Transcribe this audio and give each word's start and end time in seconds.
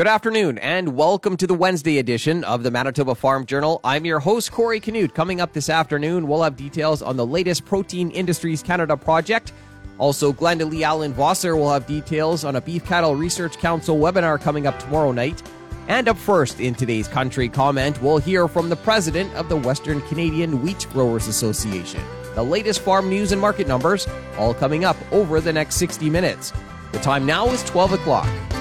Good 0.00 0.06
afternoon, 0.06 0.56
and 0.56 0.96
welcome 0.96 1.36
to 1.36 1.46
the 1.46 1.52
Wednesday 1.52 1.98
edition 1.98 2.42
of 2.44 2.62
the 2.62 2.70
Manitoba 2.70 3.14
Farm 3.14 3.44
Journal. 3.44 3.82
I'm 3.84 4.06
your 4.06 4.18
host, 4.18 4.50
Corey 4.50 4.80
Canute. 4.80 5.14
Coming 5.14 5.42
up 5.42 5.52
this 5.52 5.68
afternoon, 5.68 6.26
we'll 6.26 6.42
have 6.42 6.56
details 6.56 7.02
on 7.02 7.18
the 7.18 7.26
latest 7.26 7.66
Protein 7.66 8.10
Industries 8.10 8.62
Canada 8.62 8.96
project. 8.96 9.52
Also, 9.98 10.32
Glenda 10.32 10.66
Lee 10.66 10.84
Allen 10.84 11.12
Vossler 11.12 11.54
will 11.54 11.70
have 11.70 11.86
details 11.86 12.46
on 12.46 12.56
a 12.56 12.62
Beef 12.62 12.82
Cattle 12.86 13.14
Research 13.14 13.58
Council 13.58 13.98
webinar 13.98 14.40
coming 14.40 14.66
up 14.66 14.78
tomorrow 14.78 15.12
night. 15.12 15.42
And 15.86 16.08
up 16.08 16.16
first 16.16 16.60
in 16.60 16.74
today's 16.74 17.06
country 17.06 17.50
comment, 17.50 18.00
we'll 18.00 18.16
hear 18.16 18.48
from 18.48 18.70
the 18.70 18.76
president 18.76 19.34
of 19.34 19.50
the 19.50 19.56
Western 19.56 20.00
Canadian 20.08 20.62
Wheat 20.62 20.86
Growers 20.94 21.28
Association. 21.28 22.00
The 22.34 22.42
latest 22.42 22.80
farm 22.80 23.10
news 23.10 23.32
and 23.32 23.40
market 23.40 23.68
numbers, 23.68 24.08
all 24.38 24.54
coming 24.54 24.82
up 24.82 24.96
over 25.12 25.42
the 25.42 25.52
next 25.52 25.74
60 25.74 26.08
minutes. 26.08 26.54
The 26.92 27.00
time 27.00 27.26
now 27.26 27.48
is 27.48 27.62
12 27.64 27.92
o'clock. 27.92 28.59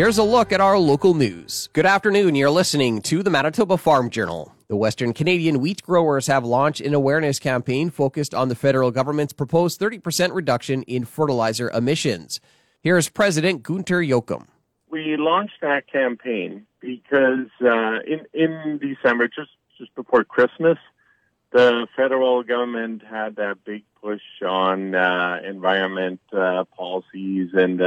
Here's 0.00 0.16
a 0.16 0.24
look 0.24 0.50
at 0.50 0.62
our 0.62 0.78
local 0.78 1.12
news. 1.12 1.68
Good 1.74 1.84
afternoon. 1.84 2.34
You're 2.34 2.48
listening 2.48 3.02
to 3.02 3.22
the 3.22 3.28
Manitoba 3.28 3.76
Farm 3.76 4.08
Journal. 4.08 4.54
The 4.68 4.74
Western 4.74 5.12
Canadian 5.12 5.60
wheat 5.60 5.82
growers 5.82 6.26
have 6.26 6.42
launched 6.42 6.80
an 6.80 6.94
awareness 6.94 7.38
campaign 7.38 7.90
focused 7.90 8.34
on 8.34 8.48
the 8.48 8.54
federal 8.54 8.90
government's 8.92 9.34
proposed 9.34 9.78
30% 9.78 10.34
reduction 10.34 10.84
in 10.84 11.04
fertilizer 11.04 11.68
emissions. 11.68 12.40
Here's 12.80 13.10
President 13.10 13.62
Gunter 13.62 14.00
Jochum. 14.00 14.46
We 14.90 15.18
launched 15.18 15.60
that 15.60 15.86
campaign 15.86 16.66
because 16.80 17.50
uh, 17.62 18.00
in 18.06 18.24
in 18.32 18.78
December, 18.78 19.28
just 19.28 19.50
just 19.76 19.94
before 19.94 20.24
Christmas, 20.24 20.78
the 21.52 21.86
federal 21.94 22.42
government 22.42 23.02
had 23.02 23.36
that 23.36 23.64
big 23.66 23.84
push 24.00 24.22
on 24.42 24.94
uh, 24.94 25.42
environment 25.46 26.20
uh, 26.32 26.64
policies 26.74 27.50
and 27.52 27.82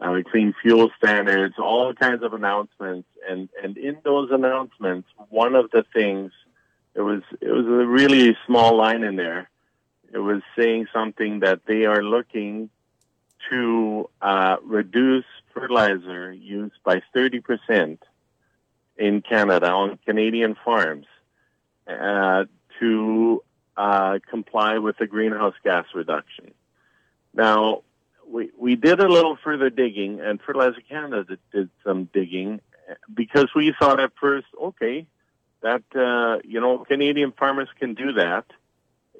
uh, 0.00 0.14
clean 0.30 0.54
fuel 0.62 0.90
standards, 0.96 1.54
all 1.58 1.92
kinds 1.94 2.22
of 2.22 2.32
announcements, 2.32 3.08
and 3.28 3.48
and 3.62 3.76
in 3.76 3.98
those 4.04 4.30
announcements, 4.30 5.08
one 5.28 5.54
of 5.54 5.70
the 5.70 5.84
things 5.92 6.32
it 6.94 7.02
was 7.02 7.22
it 7.40 7.50
was 7.50 7.66
a 7.66 7.86
really 7.86 8.36
small 8.46 8.76
line 8.76 9.02
in 9.02 9.16
there. 9.16 9.50
It 10.12 10.18
was 10.18 10.42
saying 10.56 10.86
something 10.92 11.40
that 11.40 11.60
they 11.66 11.84
are 11.84 12.02
looking 12.02 12.70
to 13.50 14.08
uh, 14.22 14.56
reduce 14.62 15.24
fertilizer 15.52 16.32
use 16.32 16.72
by 16.84 17.02
thirty 17.14 17.40
percent 17.40 18.02
in 18.96 19.22
Canada 19.22 19.70
on 19.70 19.98
Canadian 20.04 20.56
farms 20.64 21.06
uh, 21.86 22.44
to 22.80 23.42
uh, 23.76 24.18
comply 24.28 24.78
with 24.78 24.96
the 24.98 25.06
greenhouse 25.06 25.54
gas 25.62 25.86
reduction. 25.94 26.52
Now, 27.32 27.82
we 28.28 28.50
we 28.58 28.76
did 28.76 29.00
a 29.00 29.08
little 29.08 29.36
further 29.42 29.70
digging, 29.70 30.20
and 30.20 30.40
Fertilizer 30.40 30.80
Canada 30.88 31.24
did, 31.24 31.38
did 31.52 31.70
some 31.84 32.04
digging 32.12 32.60
because 33.12 33.48
we 33.54 33.74
thought 33.78 34.00
at 34.00 34.12
first, 34.20 34.46
okay, 34.60 35.06
that 35.62 35.82
uh, 35.94 36.40
you 36.44 36.60
know 36.60 36.84
Canadian 36.84 37.32
farmers 37.32 37.68
can 37.78 37.94
do 37.94 38.12
that 38.12 38.44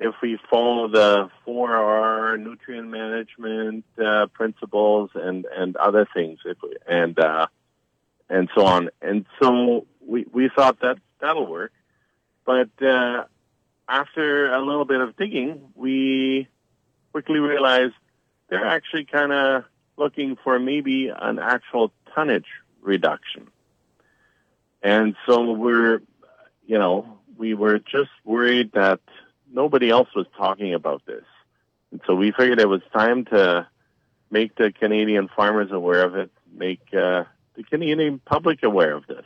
if 0.01 0.14
we 0.23 0.39
follow 0.51 0.89
the 0.89 1.29
four 1.45 1.75
R 1.75 2.36
nutrient 2.36 2.89
management 2.89 3.84
uh, 4.05 4.27
principles 4.33 5.11
and 5.14 5.47
and 5.56 5.77
other 5.77 6.06
things, 6.14 6.39
if 6.45 6.56
we, 6.62 6.77
and 6.86 7.19
uh, 7.19 7.47
and 8.29 8.48
so 8.55 8.64
on. 8.64 8.91
And 9.03 9.27
so 9.41 9.86
we 10.01 10.27
we 10.33 10.51
thought 10.55 10.81
that 10.81 10.98
that'll 11.20 11.47
work, 11.47 11.73
but 12.45 12.70
uh, 12.83 13.25
after 13.89 14.53
a 14.53 14.61
little 14.61 14.84
bit 14.84 15.01
of 15.01 15.17
digging, 15.17 15.61
we 15.75 16.48
quickly 17.12 17.41
realized 17.41 17.95
they're 18.49 18.67
actually 18.67 19.05
kind 19.05 19.33
of 19.33 19.65
looking 19.97 20.37
for 20.43 20.59
maybe 20.59 21.09
an 21.09 21.39
actual 21.39 21.93
tonnage 22.15 22.47
reduction. 22.81 23.49
And 24.83 25.17
so 25.27 25.53
we're, 25.53 26.03
you 26.67 26.79
know, 26.79 27.19
we 27.37 27.55
were 27.55 27.79
just 27.79 28.11
worried 28.25 28.73
that 28.73 29.01
nobody 29.53 29.91
else 29.91 30.08
was 30.14 30.27
talking 30.37 30.75
about 30.75 31.05
this. 31.07 31.25
And 31.91 32.01
so 32.07 32.14
we 32.14 32.33
figured 32.33 32.61
it 32.61 32.69
was 32.69 32.83
time 32.92 33.25
to 33.27 33.67
make 34.31 34.55
the 34.57 34.73
Canadian 34.73 35.29
farmers 35.29 35.70
aware 35.73 36.05
of 36.05 36.14
it, 36.14 36.31
make 36.53 36.83
uh, 36.92 37.25
the 37.55 37.64
Canadian 37.64 38.20
public 38.20 38.63
aware 38.63 38.95
of 38.95 39.07
this. 39.07 39.25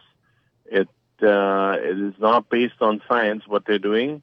It 0.67 0.89
uh, 1.23 1.77
it 1.79 1.99
is 2.01 2.15
not 2.19 2.49
based 2.49 2.81
on 2.81 3.01
science 3.09 3.45
what 3.47 3.65
they're 3.65 3.79
doing, 3.79 4.23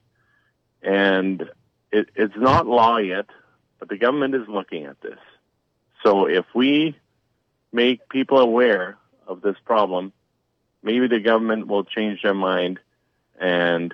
and 0.81 1.49
it, 1.91 2.09
it's 2.15 2.35
not 2.35 2.67
law 2.67 2.97
yet. 2.97 3.27
But 3.79 3.89
the 3.89 3.97
government 3.97 4.35
is 4.35 4.47
looking 4.47 4.85
at 4.85 4.99
this. 5.01 5.19
So 6.03 6.25
if 6.25 6.45
we 6.53 6.97
make 7.71 8.07
people 8.09 8.39
aware 8.39 8.97
of 9.27 9.41
this 9.41 9.55
problem, 9.65 10.13
maybe 10.83 11.07
the 11.07 11.19
government 11.19 11.67
will 11.67 11.83
change 11.83 12.21
their 12.21 12.33
mind 12.33 12.79
and 13.39 13.93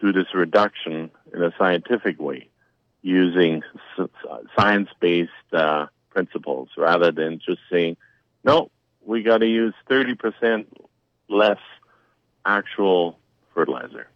do 0.00 0.12
this 0.12 0.34
reduction 0.34 1.10
in 1.32 1.42
a 1.42 1.52
scientific 1.58 2.20
way 2.20 2.48
using 3.02 3.62
science 4.56 4.88
based 5.00 5.30
uh, 5.52 5.86
principles 6.10 6.68
rather 6.76 7.10
than 7.10 7.40
just 7.44 7.60
saying, 7.70 7.96
no, 8.44 8.70
we 9.04 9.22
got 9.22 9.38
to 9.38 9.46
use 9.46 9.74
30% 9.90 10.66
less 11.28 11.58
actual 12.44 13.18
fertilizer. 13.54 14.08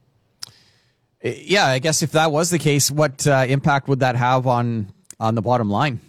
Yeah, 1.22 1.66
I 1.66 1.78
guess 1.78 2.02
if 2.02 2.12
that 2.12 2.30
was 2.30 2.50
the 2.50 2.58
case, 2.58 2.90
what 2.90 3.26
uh, 3.26 3.46
impact 3.48 3.88
would 3.88 4.00
that 4.00 4.16
have 4.16 4.46
on 4.46 4.92
on 5.18 5.34
the 5.34 5.42
bottom 5.42 5.70
line? 5.70 6.00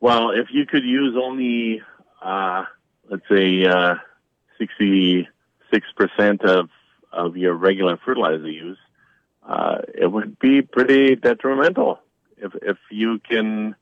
Well, 0.00 0.30
if 0.30 0.48
you 0.50 0.66
could 0.66 0.84
use 0.84 1.16
only, 1.20 1.82
uh, 2.22 2.64
let's 3.10 3.28
say, 3.28 3.64
uh, 3.64 3.96
66% 4.60 5.26
of, 6.44 6.70
of 7.12 7.36
your 7.36 7.54
regular 7.54 7.96
fertilizer 8.04 8.50
use, 8.50 8.78
uh, 9.46 9.78
it 9.94 10.06
would 10.06 10.38
be 10.38 10.62
pretty 10.62 11.16
detrimental. 11.16 12.00
If, 12.36 12.52
if 12.62 12.76
you 12.90 13.18
can, 13.18 13.74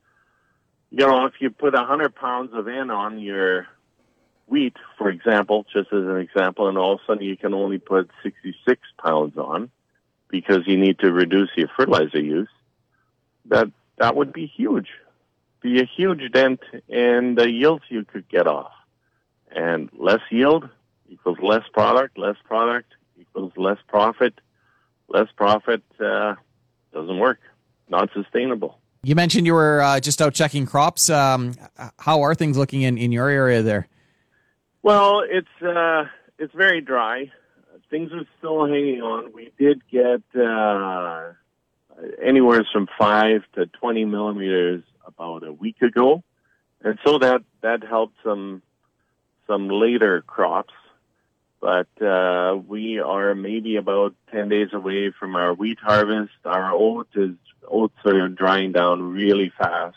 you 0.91 1.07
know, 1.07 1.27
if 1.27 1.35
you 1.41 1.51
put 1.51 1.75
100 1.75 2.15
pounds 2.15 2.53
of 2.55 2.69
N 2.69 2.91
on 2.91 3.19
your 3.19 3.67
wheat, 4.47 4.77
for 4.97 5.11
example, 5.11 5.67
just 5.73 5.93
as 5.93 6.05
an 6.05 6.17
example, 6.17 6.69
and 6.69 6.79
all 6.79 6.95
of 6.95 7.01
a 7.01 7.07
sudden 7.07 7.25
you 7.25 7.37
can 7.37 7.53
only 7.53 7.79
put 7.79 8.11
66 8.23 8.81
pounds 9.03 9.37
on 9.37 9.71
because 10.29 10.67
you 10.67 10.79
need 10.79 10.99
to 11.01 11.13
reduce 11.13 11.51
your 11.57 11.69
fertilizer 11.77 12.21
use, 12.21 12.49
that 13.47 13.71
that 13.99 14.17
would 14.17 14.33
be 14.33 14.47
huge. 14.47 14.89
Be 15.61 15.81
a 15.81 15.85
huge 15.85 16.31
dent 16.33 16.61
in 16.89 17.35
the 17.35 17.51
yields 17.51 17.85
you 17.89 18.05
could 18.05 18.29
get 18.29 18.47
off. 18.47 18.73
And 19.51 19.91
less 19.97 20.21
yield 20.31 20.69
equals 21.09 21.39
less 21.41 21.63
product, 21.73 22.19
less 22.19 22.37
product 22.45 22.93
equals 23.19 23.53
less 23.57 23.79
profit. 23.89 24.35
Less 25.09 25.29
profit 25.37 25.83
uh, 26.01 26.35
doesn't 26.93 27.19
work, 27.19 27.39
not 27.89 28.11
sustainable. 28.13 28.79
You 29.05 29.15
mentioned 29.15 29.47
you 29.47 29.55
were 29.55 29.81
uh, 29.81 30.01
just 30.01 30.21
out 30.21 30.35
checking 30.35 30.67
crops. 30.67 31.09
Um, 31.09 31.55
how 31.99 32.23
are 32.23 32.35
things 32.35 32.59
looking 32.59 32.83
in, 32.83 32.99
in 32.99 33.13
your 33.13 33.29
area 33.29 33.63
there? 33.63 33.87
Well, 34.83 35.23
it's 35.25 35.63
uh, 35.63 36.07
it's 36.39 36.53
very 36.55 36.81
dry. 36.81 37.31
Things 37.89 38.11
are 38.13 38.27
still 38.39 38.67
hanging 38.67 39.01
on. 39.01 39.33
We 39.33 39.53
did 39.59 39.83
get 39.89 40.23
uh, 40.35 41.35
anywhere 42.23 42.67
from 42.73 42.89
five 42.99 43.43
to 43.55 43.67
20 43.67 44.05
millimeters 44.05 44.83
about 45.07 45.47
a 45.47 45.53
week 45.53 45.81
ago. 45.83 46.23
And 46.83 46.99
so 47.05 47.19
that, 47.19 47.43
that 47.63 47.83
helped 47.83 48.17
some, 48.25 48.63
some 49.47 49.69
later 49.69 50.23
crops. 50.23 50.75
But, 51.61 51.89
uh, 52.03 52.59
we 52.67 53.01
are 53.01 53.35
maybe 53.35 53.77
about 53.77 54.15
10 54.31 54.49
days 54.49 54.69
away 54.73 55.11
from 55.11 55.37
our 55.37 55.55
wheat 55.55 55.79
harvest. 55.81 56.33
Our 56.45 56.73
oats 56.73 57.17
is, 57.17 57.35
oats 57.67 57.97
are 58.05 58.29
drying 58.29 58.73
down 58.73 59.03
really 59.13 59.53
fast. 59.57 59.97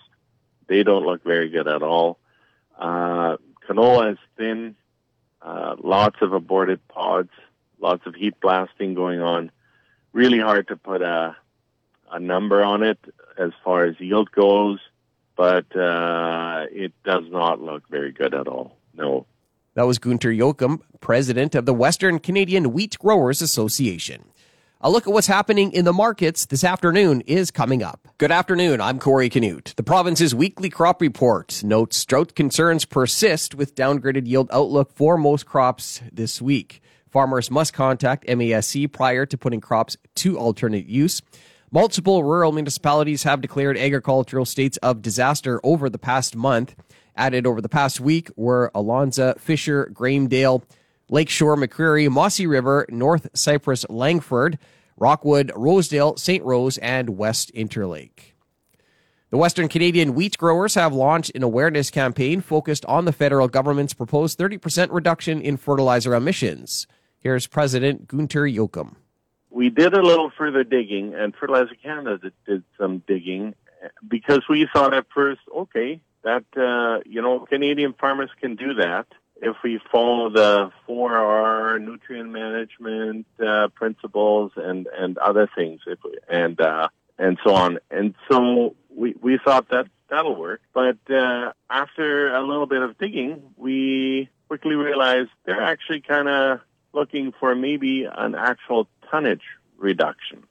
They 0.67 0.83
don't 0.83 1.05
look 1.05 1.23
very 1.23 1.49
good 1.49 1.67
at 1.67 1.83
all. 1.83 2.17
Uh, 2.77 3.37
canola 3.67 4.13
is 4.13 4.17
thin, 4.37 4.75
uh, 5.41 5.75
lots 5.83 6.17
of 6.21 6.31
aborted 6.31 6.85
pods, 6.87 7.31
lots 7.79 8.05
of 8.05 8.15
heat 8.15 8.39
blasting 8.39 8.93
going 8.93 9.19
on. 9.19 9.51
Really 10.13 10.39
hard 10.39 10.69
to 10.69 10.75
put 10.75 11.01
a, 11.01 11.35
a 12.11 12.19
number 12.19 12.63
on 12.63 12.83
it 12.83 12.99
as 13.37 13.51
far 13.63 13.85
as 13.85 13.99
yield 13.99 14.31
goes, 14.31 14.79
but 15.35 15.75
uh, 15.75 16.65
it 16.71 16.93
does 17.03 17.23
not 17.29 17.61
look 17.61 17.87
very 17.89 18.11
good 18.11 18.33
at 18.33 18.47
all. 18.47 18.77
No. 18.93 19.25
That 19.75 19.87
was 19.87 19.99
Gunter 19.99 20.31
Jochum, 20.31 20.81
president 20.99 21.55
of 21.55 21.65
the 21.65 21.73
Western 21.73 22.19
Canadian 22.19 22.73
Wheat 22.73 22.97
Growers 22.99 23.41
Association. 23.41 24.25
A 24.81 24.89
look 24.89 25.07
at 25.07 25.13
what's 25.13 25.27
happening 25.27 25.73
in 25.73 25.83
the 25.83 25.91
markets 25.91 26.45
this 26.45 26.63
afternoon 26.63 27.21
is 27.21 27.51
coming 27.51 27.83
up. 27.83 28.07
Good 28.17 28.31
afternoon. 28.31 28.79
I'm 28.79 28.97
Corey 28.97 29.29
Canute. 29.29 29.73
The 29.75 29.83
province's 29.83 30.33
weekly 30.33 30.69
crop 30.69 31.01
report 31.01 31.61
notes 31.65 32.05
drought 32.05 32.33
concerns 32.33 32.85
persist 32.85 33.55
with 33.55 33.75
downgraded 33.75 34.25
yield 34.25 34.49
outlook 34.53 34.93
for 34.93 35.17
most 35.17 35.45
crops 35.45 36.01
this 36.13 36.41
week. 36.41 36.81
Farmers 37.09 37.51
must 37.51 37.73
contact 37.73 38.25
MASC 38.27 38.89
prior 38.91 39.25
to 39.25 39.37
putting 39.37 39.59
crops 39.59 39.97
to 40.15 40.37
alternate 40.37 40.85
use. 40.85 41.21
Multiple 41.71 42.23
rural 42.23 42.51
municipalities 42.51 43.23
have 43.23 43.41
declared 43.41 43.77
agricultural 43.77 44.45
states 44.45 44.77
of 44.77 45.03
disaster 45.03 45.59
over 45.63 45.87
the 45.87 45.99
past 45.99 46.35
month. 46.35 46.75
Added 47.15 47.45
over 47.45 47.61
the 47.61 47.69
past 47.69 47.99
week 47.99 48.31
were 48.35 48.71
Alonsa, 48.73 49.39
Fisher, 49.39 49.85
Grahamdale, 49.93 50.63
Lakeshore, 51.11 51.55
McCreary, 51.55 52.09
Mossy 52.09 52.47
River, 52.47 52.87
North 52.89 53.27
Cypress, 53.35 53.85
Langford, 53.87 54.57
Rockwood, 54.97 55.51
Rosedale, 55.55 56.17
St. 56.17 56.43
Rose, 56.43 56.79
and 56.79 57.17
West 57.17 57.53
Interlake. 57.53 58.33
The 59.29 59.37
Western 59.37 59.67
Canadian 59.67 60.15
wheat 60.15 60.39
growers 60.39 60.73
have 60.73 60.91
launched 60.91 61.35
an 61.35 61.43
awareness 61.43 61.91
campaign 61.91 62.41
focused 62.41 62.83
on 62.85 63.05
the 63.05 63.13
federal 63.13 63.47
government's 63.47 63.93
proposed 63.93 64.39
30% 64.39 64.87
reduction 64.91 65.39
in 65.39 65.55
fertilizer 65.55 66.15
emissions. 66.15 66.87
Here's 67.19 67.45
President 67.45 68.07
Gunter 68.07 68.45
Jochum. 68.45 68.95
We 69.49 69.69
did 69.69 69.93
a 69.93 70.01
little 70.01 70.31
further 70.37 70.63
digging, 70.63 71.15
and 71.15 71.35
Fertilizer 71.35 71.75
Canada 71.81 72.31
did 72.45 72.63
some 72.77 73.03
digging 73.07 73.55
because 74.07 74.41
we 74.49 74.67
thought 74.71 74.93
at 74.93 75.05
first, 75.13 75.41
okay, 75.55 76.01
that, 76.23 76.45
uh, 76.55 77.01
you 77.05 77.21
know, 77.21 77.39
Canadian 77.39 77.93
farmers 77.93 78.29
can 78.39 78.55
do 78.55 78.75
that 78.75 79.07
if 79.41 79.55
we 79.63 79.79
follow 79.91 80.29
the 80.29 80.71
4R 80.87 81.81
nutrient 81.81 82.29
management 82.29 83.25
uh, 83.45 83.69
principles 83.69 84.51
and, 84.55 84.87
and 84.87 85.17
other 85.17 85.49
things, 85.55 85.81
if 85.87 85.99
we, 86.03 86.17
and 86.29 86.59
uh, 86.59 86.89
and 87.17 87.37
so 87.43 87.53
on. 87.53 87.79
And 87.89 88.15
so 88.29 88.75
we 88.89 89.15
we 89.21 89.39
thought 89.43 89.69
that 89.69 89.87
that'll 90.09 90.35
work. 90.35 90.61
But 90.73 90.97
uh, 91.09 91.53
after 91.69 92.33
a 92.33 92.41
little 92.41 92.65
bit 92.65 92.81
of 92.81 92.97
digging, 92.97 93.41
we 93.57 94.29
quickly 94.47 94.75
realized 94.75 95.29
they're 95.45 95.61
actually 95.61 96.01
kind 96.01 96.27
of 96.27 96.59
looking 96.93 97.33
for 97.39 97.55
maybe 97.55 98.05
an 98.05 98.35
actual 98.35 98.87
tonnage 99.09 99.41
reduction. 99.77 100.43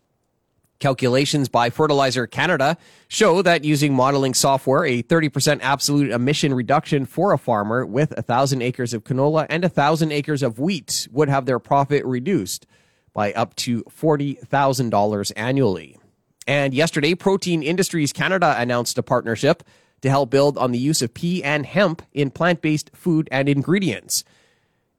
Calculations 0.79 1.49
by 1.49 1.71
Fertilizer 1.71 2.29
Canada 2.29 2.77
show 3.09 3.43
that 3.43 3.65
using 3.65 3.93
modeling 3.93 4.33
software, 4.33 4.85
a 4.85 5.03
30% 5.03 5.59
absolute 5.61 6.13
emission 6.13 6.55
reduction 6.55 7.05
for 7.05 7.33
a 7.33 7.39
farmer 7.39 7.85
with 7.85 8.13
1,000 8.13 8.63
acres 8.63 8.95
of 8.95 9.03
canola 9.03 9.45
and 9.51 9.65
1,000 9.65 10.13
acres 10.13 10.41
of 10.41 10.61
wheat 10.61 11.09
would 11.11 11.29
have 11.29 11.47
their 11.47 11.59
profit 11.59 12.05
reduced 12.05 12.65
by 13.13 13.33
up 13.33 13.57
to 13.57 13.83
$40,000 13.85 15.33
annually. 15.35 15.99
And 16.47 16.73
yesterday, 16.73 17.17
Protein 17.17 17.65
Industries 17.65 18.13
Canada 18.13 18.55
announced 18.57 18.97
a 18.99 19.03
partnership 19.03 19.65
to 20.03 20.11
help 20.11 20.31
build 20.31 20.57
on 20.57 20.71
the 20.71 20.79
use 20.79 21.03
of 21.03 21.13
pea 21.13 21.43
and 21.43 21.67
hemp 21.67 22.03
in 22.13 22.31
plant 22.31 22.63
based 22.63 22.91
food 22.95 23.29
and 23.33 23.49
ingredients. 23.49 24.23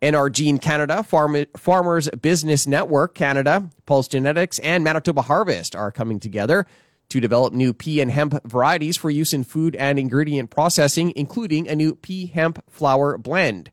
NRGene 0.01 0.61
Canada, 0.61 1.03
Farm- 1.03 1.45
Farmers 1.57 2.09
Business 2.21 2.65
Network 2.65 3.15
Canada, 3.15 3.69
Pulse 3.85 4.07
Genetics, 4.07 4.59
and 4.59 4.83
Manitoba 4.83 5.23
Harvest 5.23 5.75
are 5.75 5.91
coming 5.91 6.19
together 6.19 6.65
to 7.09 7.19
develop 7.19 7.53
new 7.53 7.73
pea 7.73 7.99
and 7.99 8.11
hemp 8.11 8.39
varieties 8.45 8.95
for 8.95 9.09
use 9.09 9.33
in 9.33 9.43
food 9.43 9.75
and 9.75 9.99
ingredient 9.99 10.51
processing, 10.51 11.11
including 11.15 11.67
a 11.67 11.75
new 11.75 11.95
pea 11.95 12.27
hemp 12.27 12.63
flour 12.69 13.17
blend. 13.17 13.71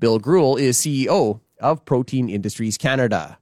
Bill 0.00 0.18
Greuel 0.18 0.58
is 0.58 0.78
CEO 0.78 1.40
of 1.60 1.84
Protein 1.84 2.28
Industries 2.28 2.78
Canada. 2.78 3.38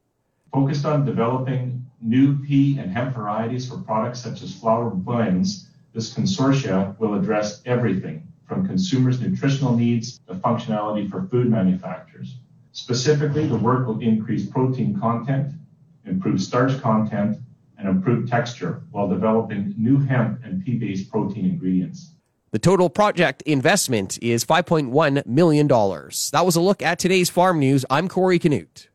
Focused 0.52 0.84
on 0.84 1.04
developing 1.04 1.86
new 2.02 2.38
pea 2.38 2.78
and 2.78 2.90
hemp 2.90 3.14
varieties 3.14 3.68
for 3.68 3.78
products 3.78 4.20
such 4.20 4.42
as 4.42 4.54
flour 4.54 4.90
blends, 4.90 5.68
this 5.94 6.12
consortia 6.12 6.98
will 6.98 7.14
address 7.14 7.62
everything 7.64 8.26
from 8.46 8.66
consumers' 8.66 9.20
nutritional 9.20 9.76
needs 9.76 10.18
to 10.28 10.34
functionality 10.34 11.10
for 11.10 11.26
food 11.28 11.50
manufacturers. 11.50 12.36
Specifically, 12.72 13.46
the 13.46 13.56
work 13.56 13.86
will 13.86 14.00
increase 14.00 14.46
protein 14.46 14.98
content, 14.98 15.52
improve 16.04 16.40
starch 16.40 16.80
content, 16.80 17.38
and 17.78 17.88
improve 17.88 18.28
texture 18.28 18.82
while 18.90 19.08
developing 19.08 19.74
new 19.76 19.98
hemp 19.98 20.40
and 20.44 20.64
pea 20.64 20.76
based 20.76 21.10
protein 21.10 21.44
ingredients. 21.44 22.12
The 22.52 22.58
total 22.60 22.88
project 22.88 23.42
investment 23.42 24.18
is 24.22 24.44
$5.1 24.44 25.26
million. 25.26 25.66
That 25.66 26.42
was 26.44 26.56
a 26.56 26.60
look 26.60 26.80
at 26.80 26.98
today's 26.98 27.28
farm 27.28 27.58
news. 27.58 27.84
I'm 27.90 28.08
Corey 28.08 28.38
Canute. 28.38 28.88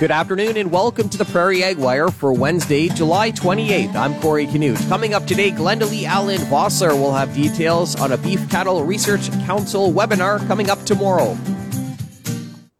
Good 0.00 0.10
afternoon 0.10 0.56
and 0.56 0.72
welcome 0.72 1.08
to 1.08 1.16
the 1.16 1.24
Prairie 1.24 1.62
Ag 1.62 1.78
Wire 1.78 2.08
for 2.08 2.32
Wednesday, 2.32 2.88
July 2.88 3.30
28th. 3.30 3.94
I'm 3.94 4.20
Corey 4.20 4.44
Canute. 4.46 4.76
Coming 4.88 5.14
up 5.14 5.24
today, 5.24 5.52
Glenda 5.52 5.88
Lee 5.88 6.04
Allen 6.04 6.40
Vossler 6.40 6.98
will 6.98 7.12
have 7.14 7.32
details 7.32 7.94
on 8.00 8.10
a 8.10 8.18
Beef 8.18 8.50
Cattle 8.50 8.82
Research 8.82 9.30
Council 9.46 9.92
webinar 9.92 10.44
coming 10.48 10.68
up 10.68 10.82
tomorrow. 10.82 11.38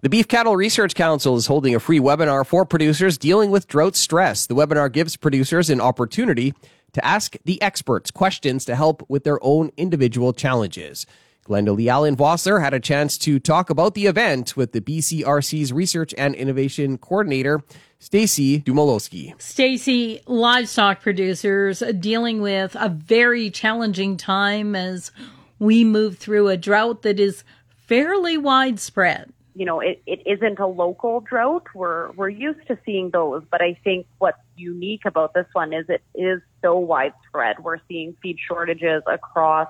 The 0.01 0.09
Beef 0.09 0.27
Cattle 0.27 0.57
Research 0.57 0.97
Council 0.97 1.37
is 1.37 1.47
holding 1.47 1.77
a 1.77 1.81
free 1.81 2.01
webinar 2.01 2.45
for 2.45 2.65
producers 2.65 3.17
dealing 3.17 3.53
with 3.53 3.69
drought 3.69 3.95
stress. 3.95 4.49
The 4.49 4.57
webinar 4.57 4.91
gives 4.91 5.17
producers 5.17 5.71
an 5.71 5.81
opportunity 5.81 6.53
to 6.95 7.05
ask 7.05 7.37
the 7.45 7.63
experts 7.63 8.11
questions 8.11 8.65
to 8.65 8.75
help 8.75 9.09
with 9.09 9.23
their 9.23 9.39
own 9.41 9.71
individual 9.77 10.33
challenges. 10.33 11.07
Glenda 11.45 11.77
Lee 11.77 11.91
Allen 11.91 12.17
Vossler 12.17 12.63
had 12.63 12.73
a 12.73 12.81
chance 12.81 13.19
to 13.19 13.39
talk 13.39 13.69
about 13.69 13.95
the 13.95 14.07
event 14.07 14.57
with 14.57 14.73
the 14.73 14.81
BCRC's 14.81 15.75
Research 15.75 16.15
and 16.17 16.35
Innovation 16.35 16.97
Coordinator, 16.97 17.63
Stacy 17.99 18.61
Domolewski. 18.61 19.39
Stacy, 19.41 20.23
livestock 20.27 21.03
producers 21.03 21.83
dealing 22.01 22.41
with 22.41 22.75
a 22.81 22.89
very 22.89 23.51
challenging 23.51 24.17
time 24.17 24.75
as 24.75 25.13
we 25.59 25.85
move 25.85 26.17
through 26.17 26.49
a 26.49 26.57
drought 26.57 27.03
that 27.03 27.21
is 27.21 27.45
fairly 27.87 28.39
widespread. 28.39 29.31
You 29.55 29.67
know, 29.67 29.81
it, 29.81 30.03
it 30.07 30.23
isn't 30.25 30.59
a 30.59 30.67
local 30.67 31.21
drought. 31.21 31.67
We're 31.75 32.11
we're 32.13 32.31
used 32.31 32.67
to 32.69 32.79
seeing 32.87 33.11
those, 33.11 33.45
but 33.51 33.61
I 33.61 33.79
think 33.85 34.07
what's 34.19 34.41
unique 34.57 35.03
about 35.05 35.35
this 35.35 35.47
one 35.53 35.73
is 35.75 35.85
it 35.91 36.03
is 36.15 36.41
so 36.63 36.79
widespread. 36.79 37.63
We're 37.63 37.79
seeing 37.87 38.17
feed 38.21 38.39
shortages 38.49 39.03
across 39.07 39.69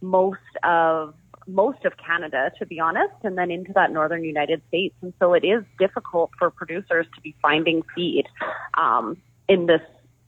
most 0.00 0.38
of 0.62 1.14
most 1.46 1.84
of 1.86 1.94
Canada, 1.96 2.52
to 2.58 2.66
be 2.66 2.78
honest, 2.78 3.14
and 3.24 3.38
then 3.38 3.50
into 3.50 3.72
that 3.72 3.90
northern 3.90 4.22
United 4.22 4.60
States. 4.68 4.94
And 5.00 5.14
so 5.18 5.32
it 5.32 5.44
is 5.44 5.64
difficult 5.78 6.30
for 6.38 6.50
producers 6.50 7.06
to 7.14 7.20
be 7.22 7.34
finding 7.40 7.82
feed 7.94 8.26
um, 8.76 9.16
in 9.48 9.66
this 9.66 9.80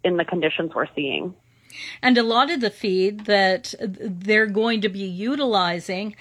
in 0.02 0.16
the 0.16 0.24
conditions 0.24 0.72
we're 0.74 0.86
seeing. 0.94 1.34
And 2.02 2.18
a 2.18 2.22
lot 2.22 2.50
of 2.50 2.60
the 2.60 2.70
feed 2.70 3.26
that 3.26 3.74
they're 3.80 4.46
going 4.46 4.80
to 4.80 4.88
be 4.88 5.00
utilizing 5.00 6.16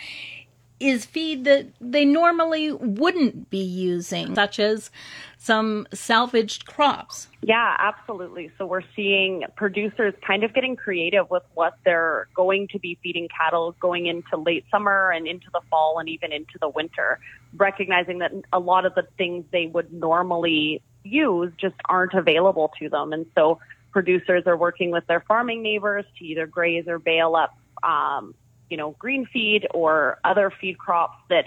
is 0.80 1.06
feed 1.06 1.44
that 1.44 1.68
they 1.82 2.06
normally 2.06 2.72
wouldn't 2.72 3.50
be 3.50 3.58
using, 3.58 4.34
such 4.36 4.60
as 4.60 4.92
some 5.38 5.88
salvaged 5.94 6.66
crops. 6.66 7.28
Yeah, 7.42 7.76
absolutely. 7.80 8.52
So 8.58 8.66
we're 8.66 8.84
seeing 8.96 9.44
producers 9.56 10.14
kind 10.26 10.44
of 10.44 10.54
getting 10.54 10.76
creative 10.76 11.30
with 11.30 11.44
what 11.54 11.78
they're 11.86 12.28
going 12.36 12.68
to 12.70 12.80
be 12.80 12.98
feeding 13.02 13.28
cattle 13.36 13.76
going 13.80 14.06
into 14.06 14.38
late 14.38 14.66
summer 14.70 15.12
and 15.12 15.28
into 15.28 15.48
the 15.54 15.62
fall 15.70 16.00
and 16.00 16.10
even 16.10 16.32
into 16.32 16.58
the 16.60 16.70
winter, 16.70 17.20
recognizing 17.56 18.20
that 18.20 18.32
a 18.52 18.60
lot 18.60 18.86
of 18.86 18.96
the 18.96 19.08
things 19.18 19.46
they 19.52 19.68
would 19.68 19.92
normally 19.94 20.82
use 21.04 21.52
just 21.58 21.76
aren't 21.86 22.14
available 22.14 22.72
to 22.80 22.90
them. 22.90 23.14
And 23.14 23.26
so 23.36 23.60
producers 23.92 24.44
are 24.46 24.58
working 24.58 24.92
with 24.92 25.08
their 25.08 25.22
farming 25.22 25.62
neighbors 25.62 26.06
to 26.18 26.26
either 26.26 26.48
graze 26.48 26.88
or 26.88 27.00
bale 27.00 27.36
up 27.36 27.58
um, 27.84 28.34
you 28.70 28.78
know, 28.78 28.96
green 29.00 29.26
feed 29.26 29.68
or 29.74 30.20
other 30.24 30.52
feed 30.62 30.78
crops 30.78 31.18
that 31.30 31.46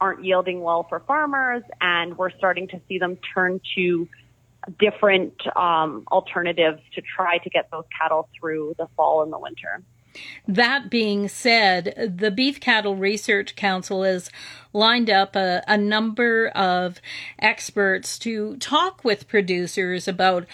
aren't 0.00 0.24
yielding 0.24 0.60
well 0.60 0.84
for 0.88 1.00
farmers, 1.00 1.62
and 1.80 2.18
we're 2.18 2.30
starting 2.30 2.68
to 2.68 2.80
see 2.88 2.98
them 2.98 3.18
turn 3.34 3.60
to 3.76 4.08
different 4.78 5.34
um, 5.56 6.04
alternatives 6.10 6.80
to 6.94 7.02
try 7.02 7.38
to 7.38 7.50
get 7.50 7.70
those 7.70 7.84
cattle 7.96 8.28
through 8.38 8.74
the 8.78 8.88
fall 8.96 9.22
and 9.22 9.32
the 9.32 9.38
winter. 9.38 9.82
That 10.46 10.90
being 10.90 11.28
said, 11.28 12.14
the 12.16 12.30
Beef 12.30 12.60
Cattle 12.60 12.94
Research 12.94 13.56
Council 13.56 14.04
has 14.04 14.30
lined 14.72 15.10
up 15.10 15.34
a, 15.34 15.62
a, 15.66 15.76
number 15.76 16.48
of 16.48 17.00
experts 17.38 18.18
to 18.20 18.56
talk 18.58 19.04
with 19.04 19.26
producers 19.26 20.06
about 20.06 20.46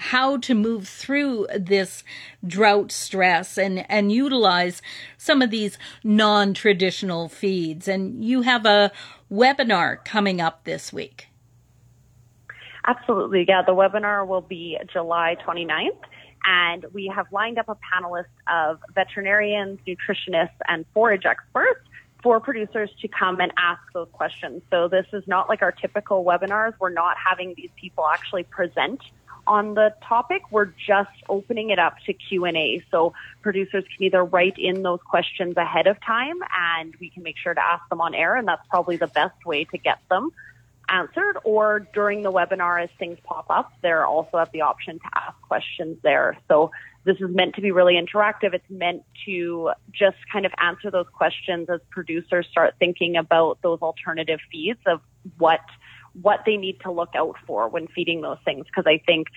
how 0.00 0.38
to 0.38 0.54
move 0.54 0.88
through 0.88 1.46
this 1.54 2.02
drought 2.46 2.90
stress 2.90 3.58
and, 3.58 3.84
and 3.90 4.10
utilize 4.10 4.80
some 5.18 5.42
of 5.42 5.50
these 5.50 5.76
non 6.02 6.54
traditional 6.54 7.28
feeds. 7.28 7.86
And 7.86 8.24
you 8.24 8.40
have 8.40 8.64
a 8.64 8.92
webinar 9.30 10.02
coming 10.04 10.40
up 10.40 10.64
this 10.64 10.90
week. 10.90 11.28
Absolutely. 12.86 13.44
Yeah, 13.46 13.60
the 13.66 13.74
webinar 13.74 14.26
will 14.26 14.40
be 14.40 14.78
July 14.90 15.36
29th. 15.46 15.90
And 16.46 16.86
we 16.94 17.12
have 17.14 17.26
lined 17.30 17.58
up 17.58 17.68
a 17.68 17.76
panelist 17.76 18.24
of 18.50 18.80
veterinarians, 18.94 19.78
nutritionists, 19.86 20.56
and 20.66 20.86
forage 20.94 21.26
experts 21.26 21.80
for 22.22 22.40
producers 22.40 22.90
to 23.02 23.08
come 23.08 23.40
and 23.40 23.52
ask 23.58 23.82
those 23.92 24.08
questions. 24.12 24.62
So 24.70 24.88
this 24.88 25.06
is 25.12 25.24
not 25.26 25.50
like 25.50 25.60
our 25.60 25.72
typical 25.72 26.24
webinars. 26.24 26.72
We're 26.80 26.88
not 26.88 27.16
having 27.22 27.52
these 27.54 27.70
people 27.76 28.06
actually 28.06 28.44
present 28.44 29.00
on 29.50 29.74
the 29.74 29.92
topic. 30.06 30.42
We're 30.52 30.72
just 30.86 31.10
opening 31.28 31.70
it 31.70 31.80
up 31.80 31.96
to 32.06 32.12
Q&A. 32.12 32.84
So 32.90 33.12
producers 33.42 33.84
can 33.94 34.06
either 34.06 34.24
write 34.24 34.56
in 34.56 34.82
those 34.82 35.00
questions 35.02 35.56
ahead 35.56 35.88
of 35.88 36.00
time 36.00 36.36
and 36.56 36.94
we 37.00 37.10
can 37.10 37.24
make 37.24 37.36
sure 37.36 37.52
to 37.52 37.60
ask 37.60 37.86
them 37.88 38.00
on 38.00 38.14
air. 38.14 38.36
And 38.36 38.46
that's 38.46 38.66
probably 38.68 38.96
the 38.96 39.08
best 39.08 39.44
way 39.44 39.64
to 39.64 39.76
get 39.76 39.98
them 40.08 40.30
answered 40.88 41.38
or 41.44 41.86
during 41.94 42.22
the 42.22 42.32
webinar 42.32 42.82
as 42.82 42.90
things 42.98 43.18
pop 43.24 43.46
up, 43.48 43.72
they're 43.82 44.04
also 44.04 44.38
have 44.38 44.50
the 44.52 44.62
option 44.62 44.98
to 44.98 45.06
ask 45.14 45.40
questions 45.42 45.96
there. 46.02 46.36
So 46.48 46.72
this 47.04 47.16
is 47.20 47.30
meant 47.30 47.54
to 47.54 47.60
be 47.60 47.70
really 47.70 47.94
interactive. 47.94 48.52
It's 48.54 48.68
meant 48.68 49.04
to 49.24 49.70
just 49.92 50.16
kind 50.32 50.44
of 50.44 50.52
answer 50.58 50.90
those 50.90 51.06
questions 51.12 51.70
as 51.70 51.80
producers 51.90 52.46
start 52.50 52.74
thinking 52.78 53.16
about 53.16 53.58
those 53.62 53.80
alternative 53.80 54.40
feeds 54.50 54.80
of 54.86 55.00
what 55.38 55.60
what 56.22 56.40
they 56.46 56.56
need 56.56 56.80
to 56.80 56.90
look 56.90 57.10
out 57.14 57.36
for 57.46 57.68
when 57.68 57.86
feeding 57.88 58.20
those 58.20 58.38
things. 58.44 58.66
Because 58.66 58.84
I 58.86 59.02
think 59.04 59.28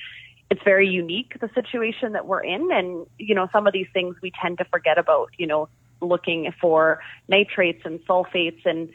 it's 0.49 0.63
very 0.63 0.87
unique 0.87 1.39
the 1.39 1.49
situation 1.55 2.13
that 2.13 2.27
we're 2.27 2.43
in, 2.43 2.69
and 2.71 3.05
you 3.17 3.35
know 3.35 3.47
some 3.51 3.67
of 3.67 3.73
these 3.73 3.87
things 3.93 4.15
we 4.21 4.31
tend 4.41 4.57
to 4.59 4.65
forget 4.65 4.97
about. 4.97 5.29
You 5.37 5.47
know, 5.47 5.69
looking 6.01 6.51
for 6.59 6.99
nitrates 7.27 7.81
and 7.85 7.99
sulfates 8.05 8.65
and 8.65 8.89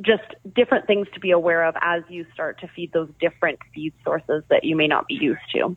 just 0.00 0.22
different 0.54 0.86
things 0.86 1.08
to 1.14 1.20
be 1.20 1.30
aware 1.30 1.64
of 1.64 1.74
as 1.80 2.02
you 2.08 2.24
start 2.32 2.60
to 2.60 2.68
feed 2.68 2.92
those 2.92 3.10
different 3.20 3.58
feed 3.74 3.92
sources 4.04 4.42
that 4.48 4.64
you 4.64 4.76
may 4.76 4.86
not 4.86 5.06
be 5.06 5.14
used 5.14 5.40
to. 5.52 5.76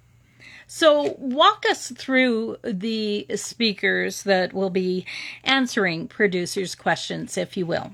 So, 0.67 1.15
walk 1.17 1.65
us 1.69 1.91
through 1.91 2.57
the 2.63 3.27
speakers 3.35 4.23
that 4.23 4.53
will 4.53 4.69
be 4.69 5.05
answering 5.43 6.07
producers' 6.07 6.75
questions, 6.75 7.37
if 7.37 7.55
you 7.57 7.65
will. 7.65 7.91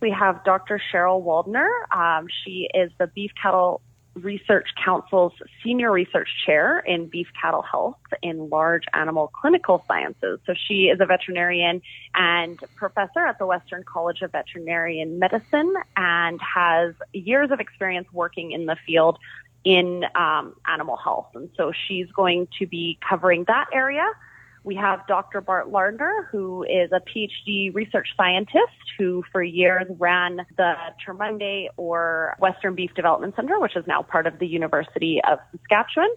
We 0.00 0.10
have 0.10 0.44
Dr. 0.44 0.80
Cheryl 0.92 1.22
Waldner. 1.22 1.68
Um, 1.94 2.26
she 2.44 2.68
is 2.72 2.90
the 2.98 3.06
Beef 3.06 3.32
Cattle 3.40 3.82
Research 4.14 4.68
Council's 4.82 5.32
Senior 5.62 5.92
Research 5.92 6.28
Chair 6.44 6.80
in 6.80 7.06
Beef 7.06 7.28
Cattle 7.40 7.62
Health 7.62 7.96
in 8.22 8.50
Large 8.50 8.84
Animal 8.92 9.28
Clinical 9.28 9.84
Sciences. 9.86 10.40
So 10.46 10.54
she 10.54 10.88
is 10.88 11.00
a 11.00 11.06
veterinarian 11.06 11.80
and 12.14 12.58
professor 12.76 13.20
at 13.20 13.38
the 13.38 13.46
Western 13.46 13.84
College 13.84 14.22
of 14.22 14.32
Veterinarian 14.32 15.18
Medicine 15.18 15.72
and 15.96 16.40
has 16.40 16.94
years 17.12 17.50
of 17.50 17.60
experience 17.60 18.08
working 18.12 18.52
in 18.52 18.66
the 18.66 18.76
field 18.86 19.18
in 19.64 20.04
um, 20.14 20.56
animal 20.66 20.96
health. 20.96 21.28
And 21.34 21.50
so 21.56 21.72
she's 21.86 22.10
going 22.10 22.48
to 22.58 22.66
be 22.66 22.98
covering 23.06 23.44
that 23.44 23.66
area. 23.72 24.08
We 24.62 24.74
have 24.74 25.06
Dr. 25.06 25.40
Bart 25.40 25.70
Lardner, 25.70 26.28
who 26.30 26.64
is 26.64 26.90
a 26.92 27.00
PhD 27.00 27.74
research 27.74 28.08
scientist 28.16 28.76
who 28.98 29.24
for 29.32 29.42
years 29.42 29.86
ran 29.98 30.44
the 30.56 30.74
Termuende 31.06 31.68
or 31.78 32.36
Western 32.38 32.74
Beef 32.74 32.92
Development 32.94 33.34
Center, 33.34 33.58
which 33.58 33.74
is 33.74 33.86
now 33.86 34.02
part 34.02 34.26
of 34.26 34.38
the 34.38 34.46
University 34.46 35.20
of 35.26 35.38
Saskatchewan. 35.52 36.10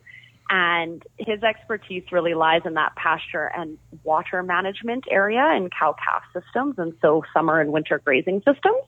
And 0.50 1.02
his 1.18 1.42
expertise 1.42 2.04
really 2.12 2.34
lies 2.34 2.62
in 2.66 2.74
that 2.74 2.94
pasture 2.96 3.50
and 3.56 3.78
water 4.04 4.44
management 4.44 5.06
area 5.10 5.54
in 5.56 5.70
cow 5.70 5.96
calf 6.04 6.24
systems, 6.34 6.76
and 6.78 6.94
so 7.02 7.24
summer 7.34 7.62
and 7.62 7.72
winter 7.72 8.02
grazing 8.04 8.40
systems. 8.40 8.84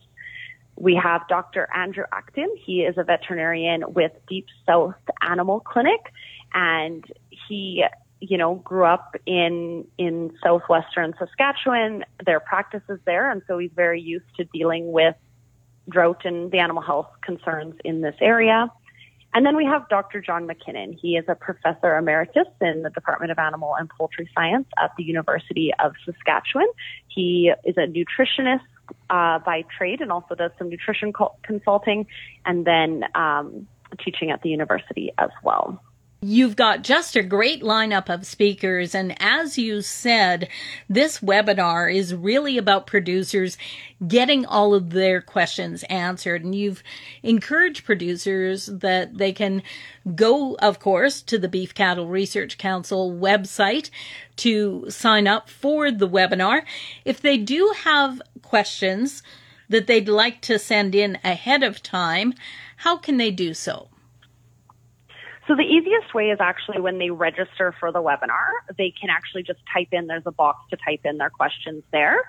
We 0.76 1.00
have 1.02 1.26
Dr. 1.30 1.70
Andrew 1.74 2.04
Acton. 2.12 2.54
He 2.58 2.82
is 2.82 2.98
a 2.98 3.04
veterinarian 3.04 3.94
with 3.94 4.12
Deep 4.28 4.48
South 4.68 4.96
Animal 5.22 5.62
Clinic, 5.62 6.12
and 6.54 7.06
he, 7.48 7.86
you 8.20 8.38
know, 8.38 8.56
grew 8.56 8.86
up 8.86 9.16
in 9.26 9.86
in 9.98 10.32
southwestern 10.44 11.14
Saskatchewan. 11.20 12.06
Their 12.26 12.40
practice 12.40 12.84
is 12.90 13.00
there, 13.06 13.30
and 13.30 13.42
so 13.48 13.58
he's 13.58 13.72
very 13.76 14.02
used 14.02 14.26
to 14.38 14.46
dealing 14.46 14.92
with 14.92 15.16
drought 15.90 16.26
and 16.26 16.52
the 16.52 16.60
animal 16.60 16.82
health 16.82 17.10
concerns 17.24 17.76
in 17.84 18.02
this 18.02 18.16
area. 18.22 18.72
And 19.34 19.46
then 19.46 19.58
we 19.58 19.66
have 19.66 19.90
Dr. 19.90 20.22
John 20.22 20.48
McKinnon. 20.48 20.98
He 20.98 21.18
is 21.18 21.26
a 21.28 21.36
professor 21.36 21.98
emeritus 21.98 22.48
in 22.62 22.84
the 22.84 22.90
Department 22.90 23.34
of 23.34 23.38
Animal 23.38 23.76
and 23.76 23.90
Poultry 23.90 24.30
Science 24.34 24.66
at 24.82 24.92
the 24.98 25.04
University 25.04 25.74
of 25.84 25.92
Saskatchewan. 26.06 26.68
He 27.10 27.52
is 27.66 27.76
a 27.76 27.82
nutritionist 27.82 28.62
uh, 29.10 29.40
by 29.40 29.66
trade 29.78 30.00
and 30.00 30.10
also 30.10 30.36
does 30.36 30.52
some 30.58 30.70
nutrition 30.70 31.12
co- 31.12 31.36
consulting 31.44 32.08
and 32.46 32.64
then 32.64 33.04
um, 33.14 33.68
teaching 34.00 34.32
at 34.32 34.42
the 34.42 34.50
university 34.50 35.12
as 35.18 35.32
well. 35.44 35.82
You've 36.22 36.56
got 36.56 36.82
just 36.82 37.16
a 37.16 37.22
great 37.22 37.62
lineup 37.62 38.10
of 38.10 38.26
speakers. 38.26 38.96
And 38.96 39.16
as 39.22 39.58
you 39.60 39.82
said, 39.82 40.48
this 40.90 41.20
webinar 41.20 41.94
is 41.94 42.16
really 42.16 42.58
about 42.58 42.88
producers 42.88 43.58
getting 44.08 44.46
all 44.46 44.74
of 44.74 44.90
their 44.90 45.22
questions 45.22 45.84
answered. 45.84 46.44
And 46.44 46.56
you've 46.56 46.82
encouraged 47.22 47.86
producers 47.86 48.66
that 48.66 49.18
they 49.18 49.34
can 49.34 49.62
go, 50.16 50.56
of 50.56 50.80
course, 50.80 51.22
to 51.24 51.38
the 51.38 51.50
Beef 51.50 51.76
Cattle 51.76 52.08
Research 52.08 52.58
Council 52.58 53.12
website 53.12 53.92
to 54.38 54.86
sign 54.90 55.28
up 55.28 55.50
for 55.50 55.92
the 55.92 56.10
webinar. 56.10 56.64
If 57.04 57.22
they 57.22 57.38
do 57.38 57.74
have 57.84 58.22
questions 58.42 59.22
that 59.70 59.86
they'd 59.86 60.10
like 60.10 60.42
to 60.42 60.58
send 60.58 60.96
in 60.96 61.20
ahead 61.24 61.62
of 61.62 61.84
time, 61.84 62.34
how 62.78 62.98
can 62.98 63.18
they 63.18 63.32
do 63.32 63.54
so? 63.54 63.90
So 65.48 65.56
the 65.56 65.62
easiest 65.62 66.14
way 66.16 66.32
is 66.32 66.40
actually 66.42 66.82
when 66.82 66.98
they 66.98 67.12
register 67.12 67.74
for 67.80 67.92
the 67.92 68.02
webinar, 68.02 68.50
they 68.78 68.92
can 69.00 69.12
actually 69.12 69.44
just 69.44 69.60
type 69.72 69.90
in, 69.92 70.08
there's 70.08 70.24
a 70.26 70.32
box 70.32 70.60
to 70.72 70.78
type 70.78 71.02
in 71.04 71.18
their 71.18 71.30
questions 71.30 71.84
there. 71.92 72.24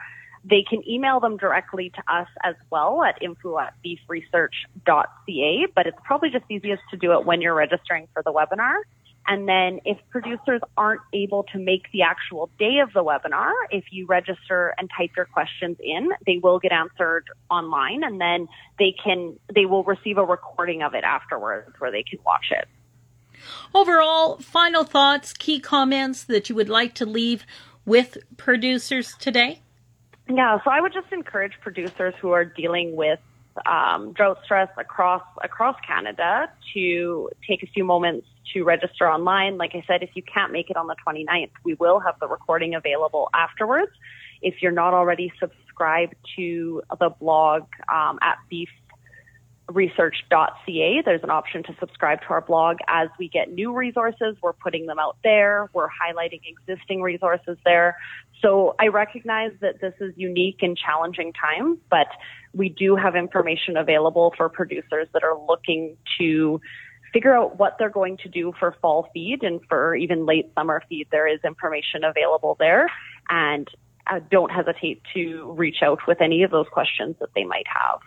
They 0.45 0.63
can 0.69 0.87
email 0.89 1.19
them 1.19 1.39
directly 1.39 1.91
to 1.91 2.15
us 2.15 2.29
as 2.45 2.55
well 2.71 3.03
at 3.03 3.21
info 3.23 3.59
at 3.59 3.75
beefresearch.ca, 3.85 5.67
but 5.75 5.87
it's 5.87 5.99
probably 6.05 6.31
just 6.31 6.45
easiest 6.51 6.83
to 6.91 6.97
do 6.97 7.13
it 7.13 7.25
when 7.25 7.41
you're 7.41 7.55
registering 7.55 8.07
for 8.13 8.23
the 8.23 8.33
webinar. 8.33 8.83
And 9.27 9.49
then 9.49 9.81
if 9.85 9.99
producers 10.11 10.61
aren't 10.77 11.01
able 11.13 11.45
to 11.53 11.59
make 11.59 11.91
the 11.93 12.03
actual 12.03 12.49
day 12.59 12.79
of 12.79 12.93
the 12.93 13.03
webinar, 13.03 13.51
if 13.71 13.85
you 13.91 14.07
register 14.07 14.75
and 14.79 14.89
type 14.97 15.11
your 15.17 15.25
questions 15.25 15.79
in, 15.81 16.11
they 16.27 16.39
will 16.39 16.61
get 16.61 16.71
answered 16.71 17.25
online 17.51 18.05
and 18.05 18.21
then 18.21 18.47
they 18.79 18.95
can, 19.03 19.37
they 19.53 19.65
will 19.65 19.83
receive 19.83 20.19
a 20.19 20.25
recording 20.25 20.83
of 20.83 20.95
it 20.95 21.03
afterwards 21.03 21.75
where 21.79 21.91
they 21.91 22.05
can 22.05 22.21
watch 22.25 22.53
it. 22.53 22.69
Overall, 23.75 24.37
final 24.39 24.85
thoughts, 24.85 25.33
key 25.33 25.61
comments 25.61 26.25
that 26.25 26.49
you 26.49 26.55
would 26.55 26.69
like 26.69 26.95
to 26.95 27.07
leave 27.07 27.45
with 27.85 28.19
producers 28.37 29.15
today? 29.19 29.61
Yeah, 30.29 30.59
so 30.65 30.71
I 30.71 30.81
would 30.81 30.93
just 30.93 31.13
encourage 31.13 31.53
producers 31.61 32.15
who 32.21 32.33
are 32.33 32.45
dealing 32.45 32.97
with 32.97 33.21
um, 33.65 34.13
drought 34.13 34.39
stress 34.45 34.69
across 34.77 35.23
across 35.43 35.77
Canada 35.87 36.51
to 36.75 37.31
take 37.49 37.63
a 37.63 37.67
few 37.67 37.85
moments 37.85 38.27
to 38.53 38.65
register 38.65 39.09
online. 39.09 39.57
Like 39.57 39.75
I 39.75 39.85
said, 39.87 40.03
if 40.03 40.11
you 40.15 40.23
can't 40.23 40.53
make 40.53 40.69
it 40.69 40.77
on 40.77 40.89
the 40.89 40.97
29th, 41.07 41.51
we 41.65 41.75
will 41.75 42.01
have 42.01 42.19
the 42.21 42.29
recording 42.29 42.75
available 42.75 43.31
afterwards. 43.35 43.93
If 44.43 44.63
you're 44.63 44.73
not 44.73 44.95
already 44.95 45.33
subscribed 45.41 46.15
to 46.37 46.83
the 47.01 47.11
blog 47.11 47.63
um, 47.93 48.19
at 48.21 48.37
Beef 48.51 48.69
research.ca. 49.69 51.03
There's 51.05 51.23
an 51.23 51.31
option 51.31 51.63
to 51.65 51.75
subscribe 51.81 52.21
to 52.23 52.29
our 52.29 52.41
blog. 52.41 52.79
As 52.89 53.09
we 53.19 53.29
get 53.29 53.53
new 53.53 53.75
resources, 53.75 54.37
we're 54.41 54.53
putting 54.53 54.87
them 54.87 54.99
out 54.99 55.17
there. 55.25 55.69
We're 55.73 55.89
highlighting 55.89 56.41
existing 56.47 57.03
resources 57.03 57.59
there. 57.65 57.97
So 58.43 58.77
I 58.79 58.89
recognize 58.89 59.53
that 59.61 59.81
this 59.81 59.95
is 60.01 60.13
unique 60.17 60.59
and 60.63 60.77
challenging 60.77 61.33
times, 61.33 61.79
but 61.91 62.07
we 62.55 62.69
do 62.69 62.95
have 62.97 63.17
information 63.17 63.77
available 63.77 64.33
for 64.37 64.49
producers 64.49 65.09
that 65.13 65.25
are 65.25 65.39
looking 65.49 65.97
to 66.19 66.61
figure 67.13 67.35
out 67.35 67.59
what 67.59 67.77
they're 67.79 67.91
going 67.91 68.19
to 68.19 68.29
do 68.29 68.53
for 68.59 68.77
fall 68.81 69.09
feed 69.13 69.43
and 69.43 69.61
for 69.69 69.97
even 69.97 70.27
late 70.27 70.53
summer 70.55 70.83
feed. 70.89 71.09
There 71.11 71.27
is 71.27 71.41
information 71.45 72.05
available 72.05 72.57
there 72.61 72.89
and 73.29 73.69
uh, 74.07 74.21
don't 74.31 74.51
hesitate 74.51 75.03
to 75.15 75.53
reach 75.57 75.79
out 75.83 75.99
with 76.07 76.21
any 76.21 76.45
of 76.45 76.51
those 76.53 76.67
questions 76.71 77.17
that 77.21 77.31
they 77.35 77.45
might 77.45 77.67
have 77.67 78.01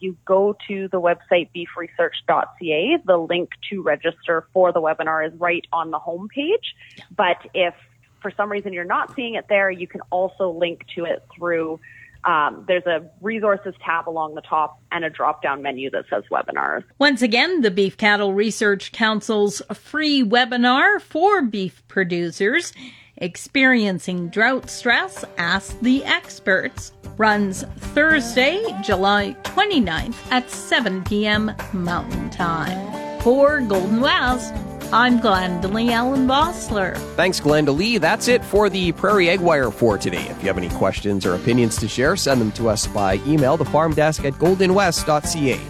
you 0.00 0.16
go 0.24 0.56
to 0.68 0.88
the 0.88 1.00
website 1.00 1.50
beefresearch.ca, 1.54 2.98
the 3.04 3.16
link 3.16 3.50
to 3.70 3.82
register 3.82 4.46
for 4.52 4.72
the 4.72 4.80
webinar 4.80 5.26
is 5.26 5.38
right 5.38 5.64
on 5.72 5.90
the 5.90 5.98
homepage. 5.98 6.74
But 7.16 7.38
if 7.54 7.74
for 8.20 8.30
some 8.36 8.50
reason 8.50 8.72
you're 8.72 8.84
not 8.84 9.14
seeing 9.14 9.34
it 9.34 9.46
there, 9.48 9.70
you 9.70 9.86
can 9.86 10.00
also 10.10 10.50
link 10.50 10.84
to 10.96 11.04
it 11.04 11.24
through 11.36 11.80
um, 12.26 12.64
there's 12.66 12.86
a 12.86 13.08
resources 13.20 13.72
tab 13.84 14.08
along 14.08 14.34
the 14.34 14.40
top 14.40 14.80
and 14.90 15.04
a 15.04 15.10
drop 15.10 15.42
down 15.42 15.62
menu 15.62 15.90
that 15.90 16.06
says 16.10 16.24
webinars. 16.30 16.82
Once 16.98 17.22
again, 17.22 17.60
the 17.60 17.70
Beef 17.70 17.96
Cattle 17.96 18.34
Research 18.34 18.90
Council's 18.90 19.62
free 19.72 20.24
webinar 20.24 21.00
for 21.00 21.42
beef 21.42 21.86
producers 21.86 22.72
experiencing 23.18 24.28
drought 24.28 24.68
stress 24.68 25.24
Ask 25.38 25.78
the 25.80 26.04
Experts 26.04 26.92
runs 27.16 27.62
Thursday, 27.94 28.62
July 28.82 29.36
29th 29.44 30.16
at 30.30 30.50
7 30.50 31.04
p.m. 31.04 31.52
Mountain 31.72 32.30
Time. 32.30 33.20
For 33.22 33.60
Golden 33.62 34.00
West, 34.00 34.52
I'm 34.92 35.18
Glendalee 35.18 35.90
Allen 35.90 36.28
Vossler. 36.28 36.96
Thanks, 37.16 37.40
Glendalee. 37.40 38.00
That's 38.00 38.28
it 38.28 38.44
for 38.44 38.68
the 38.68 38.92
Prairie 38.92 39.30
Ag 39.30 39.40
Wire 39.40 39.70
for 39.70 39.98
today. 39.98 40.24
If 40.28 40.40
you 40.42 40.46
have 40.46 40.58
any 40.58 40.68
questions 40.68 41.26
or 41.26 41.34
opinions 41.34 41.76
to 41.78 41.88
share, 41.88 42.14
send 42.16 42.40
them 42.40 42.52
to 42.52 42.68
us 42.68 42.86
by 42.86 43.14
email, 43.26 43.56
the 43.56 43.64
farm 43.64 43.94
desk 43.94 44.24
at 44.24 44.34
goldenwest.ca. 44.34 45.60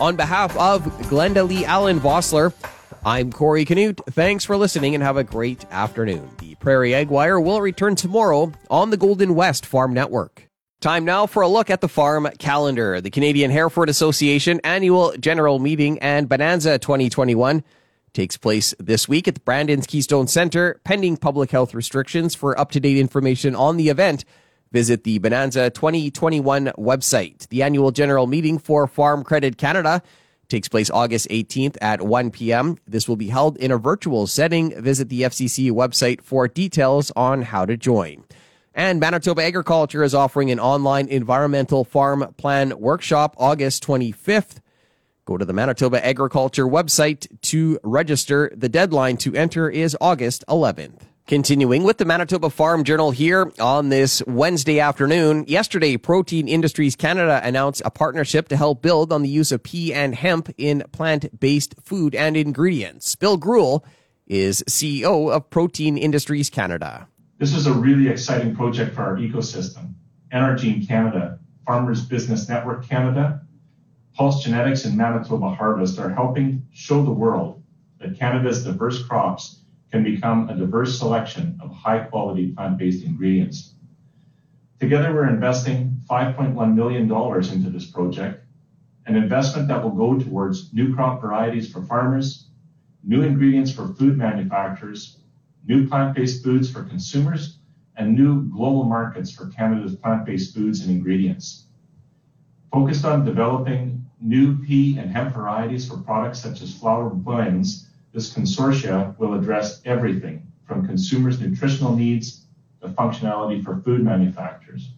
On 0.00 0.14
behalf 0.14 0.54
of 0.58 0.82
Glendalee 1.08 1.62
Allen 1.62 1.98
Vossler, 2.00 2.52
I'm 3.02 3.32
Corey 3.32 3.64
Canute. 3.64 4.00
Thanks 4.10 4.44
for 4.44 4.56
listening 4.56 4.94
and 4.94 5.02
have 5.02 5.16
a 5.16 5.24
great 5.24 5.64
afternoon. 5.70 6.28
The 6.38 6.55
Prairie 6.66 6.96
Ag 6.96 7.10
Wire 7.10 7.38
will 7.38 7.60
return 7.60 7.94
tomorrow 7.94 8.50
on 8.68 8.90
the 8.90 8.96
Golden 8.96 9.36
West 9.36 9.64
Farm 9.64 9.94
Network. 9.94 10.48
Time 10.80 11.04
now 11.04 11.24
for 11.24 11.40
a 11.40 11.46
look 11.46 11.70
at 11.70 11.80
the 11.80 11.86
farm 11.86 12.28
calendar. 12.40 13.00
The 13.00 13.08
Canadian 13.08 13.52
Hereford 13.52 13.88
Association 13.88 14.60
annual 14.64 15.14
general 15.16 15.60
meeting 15.60 15.96
and 16.00 16.28
Bonanza 16.28 16.80
2021 16.80 17.62
takes 18.14 18.36
place 18.36 18.74
this 18.80 19.08
week 19.08 19.28
at 19.28 19.34
the 19.34 19.40
Brandon's 19.42 19.86
Keystone 19.86 20.26
Center, 20.26 20.80
pending 20.82 21.18
public 21.18 21.52
health 21.52 21.72
restrictions. 21.72 22.34
For 22.34 22.58
up 22.58 22.72
to 22.72 22.80
date 22.80 22.98
information 22.98 23.54
on 23.54 23.76
the 23.76 23.88
event, 23.88 24.24
visit 24.72 25.04
the 25.04 25.20
Bonanza 25.20 25.70
2021 25.70 26.72
website. 26.76 27.46
The 27.46 27.62
annual 27.62 27.92
general 27.92 28.26
meeting 28.26 28.58
for 28.58 28.88
Farm 28.88 29.22
Credit 29.22 29.56
Canada 29.56 30.02
takes 30.48 30.68
place 30.68 30.90
August 30.90 31.28
18th 31.28 31.76
at 31.80 32.02
1 32.02 32.30
p.m. 32.30 32.78
This 32.86 33.08
will 33.08 33.16
be 33.16 33.28
held 33.28 33.56
in 33.58 33.70
a 33.70 33.78
virtual 33.78 34.26
setting. 34.26 34.80
Visit 34.80 35.08
the 35.08 35.22
FCC 35.22 35.70
website 35.70 36.20
for 36.22 36.48
details 36.48 37.12
on 37.16 37.42
how 37.42 37.66
to 37.66 37.76
join. 37.76 38.24
And 38.74 39.00
Manitoba 39.00 39.42
Agriculture 39.42 40.02
is 40.04 40.14
offering 40.14 40.50
an 40.50 40.60
online 40.60 41.08
environmental 41.08 41.84
farm 41.84 42.34
plan 42.36 42.78
workshop 42.78 43.34
August 43.38 43.82
25th. 43.86 44.58
Go 45.24 45.36
to 45.36 45.44
the 45.44 45.52
Manitoba 45.52 46.04
Agriculture 46.04 46.66
website 46.66 47.26
to 47.42 47.80
register. 47.82 48.52
The 48.54 48.68
deadline 48.68 49.16
to 49.18 49.34
enter 49.34 49.68
is 49.68 49.96
August 50.00 50.44
11th. 50.48 51.00
Continuing 51.26 51.82
with 51.82 51.98
the 51.98 52.04
Manitoba 52.04 52.50
Farm 52.50 52.84
Journal 52.84 53.10
here 53.10 53.50
on 53.58 53.88
this 53.88 54.22
Wednesday 54.28 54.78
afternoon. 54.78 55.44
Yesterday, 55.48 55.96
Protein 55.96 56.46
Industries 56.46 56.94
Canada 56.94 57.40
announced 57.42 57.82
a 57.84 57.90
partnership 57.90 58.46
to 58.46 58.56
help 58.56 58.80
build 58.80 59.12
on 59.12 59.22
the 59.22 59.28
use 59.28 59.50
of 59.50 59.60
pea 59.64 59.92
and 59.92 60.14
hemp 60.14 60.48
in 60.56 60.84
plant-based 60.92 61.74
food 61.82 62.14
and 62.14 62.36
ingredients. 62.36 63.16
Bill 63.16 63.36
Greuel 63.36 63.82
is 64.28 64.62
CEO 64.68 65.32
of 65.32 65.50
Protein 65.50 65.98
Industries 65.98 66.48
Canada. 66.48 67.08
This 67.38 67.54
is 67.54 67.66
a 67.66 67.72
really 67.72 68.06
exciting 68.06 68.54
project 68.54 68.94
for 68.94 69.02
our 69.02 69.16
ecosystem. 69.16 69.94
NRGene 70.32 70.86
Canada, 70.86 71.40
Farmers 71.66 72.04
Business 72.04 72.48
Network 72.48 72.88
Canada, 72.88 73.40
Pulse 74.14 74.44
Genetics 74.44 74.84
and 74.84 74.96
Manitoba 74.96 75.50
Harvest 75.50 75.98
are 75.98 76.10
helping 76.10 76.68
show 76.72 77.02
the 77.04 77.10
world 77.10 77.64
that 77.98 78.16
Canada's 78.16 78.62
diverse 78.62 79.02
crops 79.02 79.62
can 79.92 80.02
become 80.02 80.48
a 80.48 80.56
diverse 80.56 80.98
selection 80.98 81.58
of 81.62 81.70
high 81.72 81.98
quality 81.98 82.52
plant 82.52 82.78
based 82.78 83.04
ingredients. 83.04 83.74
Together, 84.80 85.14
we're 85.14 85.28
investing 85.28 86.00
$5.1 86.10 86.74
million 86.74 87.04
into 87.04 87.70
this 87.70 87.86
project, 87.90 88.44
an 89.06 89.16
investment 89.16 89.68
that 89.68 89.82
will 89.82 89.90
go 89.90 90.18
towards 90.18 90.72
new 90.74 90.94
crop 90.94 91.20
varieties 91.20 91.72
for 91.72 91.82
farmers, 91.82 92.48
new 93.02 93.22
ingredients 93.22 93.70
for 93.70 93.88
food 93.94 94.18
manufacturers, 94.18 95.20
new 95.66 95.88
plant 95.88 96.14
based 96.14 96.44
foods 96.44 96.70
for 96.70 96.82
consumers, 96.84 97.58
and 97.96 98.14
new 98.14 98.42
global 98.50 98.84
markets 98.84 99.30
for 99.30 99.46
Canada's 99.48 99.96
plant 99.96 100.26
based 100.26 100.54
foods 100.54 100.80
and 100.80 100.90
ingredients. 100.90 101.66
Focused 102.72 103.04
on 103.04 103.24
developing 103.24 104.04
new 104.20 104.58
pea 104.58 104.98
and 104.98 105.10
hemp 105.10 105.34
varieties 105.34 105.88
for 105.88 105.98
products 105.98 106.40
such 106.40 106.60
as 106.60 106.76
flour 106.76 107.10
blends, 107.10 107.88
this 108.16 108.32
consortia 108.32 109.14
will 109.18 109.34
address 109.34 109.82
everything 109.84 110.42
from 110.64 110.86
consumers' 110.86 111.38
nutritional 111.38 111.94
needs 111.94 112.46
to 112.80 112.88
functionality 112.88 113.62
for 113.62 113.76
food 113.82 114.02
manufacturers. 114.02 114.88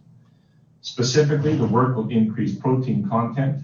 Specifically, 0.83 1.57
the 1.57 1.67
work 1.67 1.97
will 1.97 2.09
increase 2.11 2.55
protein 2.55 3.09
content, 3.09 3.61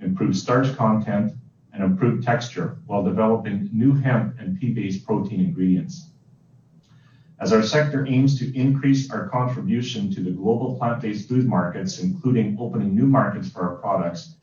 improve 0.00 0.34
starch 0.34 0.74
content, 0.74 1.32
and 1.74 1.84
improve 1.84 2.24
texture 2.24 2.78
while 2.86 3.04
developing 3.04 3.68
new 3.74 3.92
hemp 3.92 4.36
and 4.38 4.58
pea-based 4.58 5.04
protein 5.04 5.40
ingredients. 5.40 6.08
As 7.38 7.52
our 7.52 7.62
sector 7.62 8.06
aims 8.06 8.38
to 8.38 8.58
increase 8.58 9.10
our 9.10 9.28
contribution 9.28 10.10
to 10.14 10.22
the 10.22 10.30
global 10.30 10.78
plant-based 10.78 11.28
food 11.28 11.46
markets, 11.46 11.98
including 11.98 12.56
opening 12.58 12.94
new 12.94 13.06
markets 13.06 13.50
for 13.50 13.68
our 13.68 13.76
products, 13.76 14.36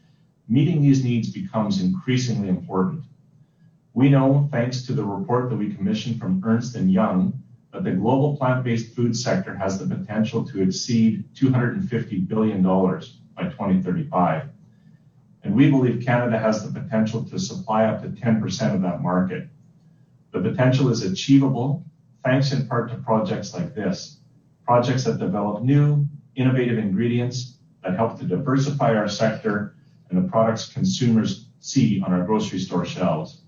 meeting 0.48 0.84
these 0.84 1.04
needs 1.04 1.32
becomes 1.32 1.82
increasingly 1.82 2.48
important. 2.48 3.02
We 3.94 4.10
know, 4.10 4.48
thanks 4.52 4.84
to 4.84 4.94
the 4.94 5.04
report 5.04 5.50
that 5.50 5.58
we 5.58 5.74
commissioned 5.74 6.20
from 6.20 6.42
Ernst 6.46 6.76
& 6.76 6.78
Young, 6.78 7.42
that 7.74 7.84
the 7.84 7.92
global 7.92 8.38
plant-based 8.38 8.96
food 8.96 9.16
sector 9.16 9.54
has 9.56 9.78
the 9.78 9.96
potential 9.96 10.46
to 10.48 10.62
exceed 10.62 11.26
$250 11.36 12.28
billion 12.28 12.62
by 12.62 13.44
2035. 13.44 14.50
And 15.44 15.56
we 15.56 15.70
believe 15.70 16.06
Canada 16.06 16.38
has 16.38 16.64
the 16.64 16.80
potential 16.80 17.24
to 17.26 17.40
supply 17.40 17.86
up 17.86 18.02
to 18.02 18.10
10% 18.10 18.74
of 18.74 18.82
that 18.82 19.02
market. 19.02 19.48
The 20.32 20.42
potential 20.42 20.90
is 20.90 21.04
achievable 21.04 21.84
thanks 22.24 22.52
in 22.52 22.68
part 22.68 22.90
to 22.90 22.96
projects 22.98 23.54
like 23.54 23.74
this, 23.74 24.20
projects 24.66 25.04
that 25.06 25.18
develop 25.18 25.64
new, 25.64 26.06
innovative 26.36 26.78
ingredients 26.78 27.58
that 27.84 27.96
help 27.96 28.20
to 28.20 28.26
diversify 28.26 28.96
our 28.96 29.10
sector 29.10 29.76
and 30.10 30.24
the 30.24 30.30
products 30.30 30.72
consumers 30.72 31.48
see 31.60 32.02
on 32.06 32.14
our 32.14 32.24
grocery 32.24 32.60
store 32.60 32.86
shelves. 32.86 33.41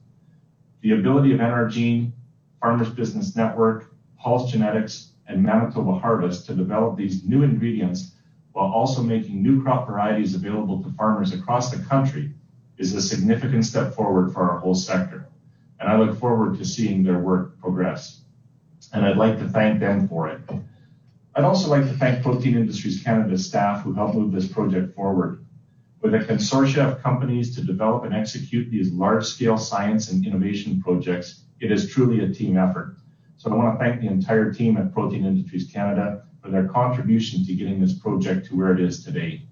The 0.84 0.92
ability 0.92 1.32
of 1.32 1.40
NRGene, 1.40 2.12
Farmers 2.60 2.90
Business 2.90 3.38
Network, 3.38 3.96
Pulse 4.20 4.52
Genetics, 4.52 5.14
and 5.28 5.42
Manitoba 5.42 5.94
Harvest 5.94 6.46
to 6.48 6.54
develop 6.54 6.98
these 6.98 7.24
new 7.24 7.42
ingredients 7.42 8.16
while 8.52 8.70
also 8.70 9.02
making 9.02 9.42
new 9.42 9.64
crop 9.64 9.88
varieties 9.88 10.36
available 10.36 10.84
to 10.84 10.92
farmers 10.92 11.32
across 11.32 11.72
the 11.72 11.82
country 11.86 12.34
is 12.78 12.94
a 12.94 13.02
significant 13.02 13.64
step 13.66 13.96
forward 13.96 14.34
for 14.34 14.50
our 14.50 14.60
whole 14.60 14.76
sector. 14.76 15.30
And 15.80 15.90
I 15.90 15.98
look 15.98 16.20
forward 16.20 16.58
to 16.58 16.66
seeing 16.66 17.02
their 17.02 17.20
work 17.20 17.58
progress. 17.62 18.20
And 18.92 19.06
I'd 19.06 19.16
like 19.16 19.40
to 19.40 19.48
thank 19.48 19.80
them 19.80 20.10
for 20.10 20.28
it. 20.28 20.42
I'd 21.34 21.46
also 21.46 21.70
like 21.70 21.84
to 21.84 21.94
thank 21.94 22.22
Protein 22.24 22.58
Industries 22.58 23.02
Canada 23.02 23.38
staff 23.38 23.84
who 23.84 23.94
helped 23.94 24.16
move 24.16 24.34
this 24.34 24.52
project 24.52 24.96
forward. 24.96 25.43
With 26.04 26.16
a 26.16 26.20
consortia 26.20 26.86
of 26.86 27.02
companies 27.02 27.56
to 27.56 27.62
develop 27.62 28.04
and 28.04 28.14
execute 28.14 28.70
these 28.70 28.92
large-scale 28.92 29.58
science 29.58 30.12
and 30.12 30.28
innovation 30.28 30.82
projects, 30.82 31.46
it 31.62 31.72
is 31.72 31.90
truly 31.90 32.26
a 32.26 32.28
team 32.28 32.58
effort. 32.58 32.98
So 33.38 33.50
I 33.50 33.56
want 33.56 33.80
to 33.80 33.86
thank 33.86 34.02
the 34.02 34.08
entire 34.08 34.52
team 34.52 34.76
at 34.76 34.94
Protein 34.94 35.26
Industries 35.26 35.72
Canada 35.72 36.24
for 36.42 36.50
their 36.50 36.68
contribution 36.68 37.46
to 37.46 37.56
getting 37.56 37.80
this 37.80 37.94
project 37.94 38.48
to 38.48 38.58
where 38.58 38.74
it 38.74 38.82
is 38.82 39.06
today. 39.06 39.44